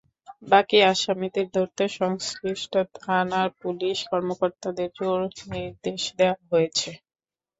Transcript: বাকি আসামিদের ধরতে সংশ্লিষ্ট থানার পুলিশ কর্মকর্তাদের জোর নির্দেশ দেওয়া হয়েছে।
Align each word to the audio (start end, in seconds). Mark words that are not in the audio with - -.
বাকি 0.47 0.77
আসামিদের 0.91 1.47
ধরতে 1.53 1.83
সংশ্লিষ্ট 1.99 2.73
থানার 2.97 3.49
পুলিশ 3.61 3.97
কর্মকর্তাদের 4.11 4.89
জোর 4.97 5.19
নির্দেশ 5.53 6.01
দেওয়া 6.17 6.37
হয়েছে। 6.49 6.89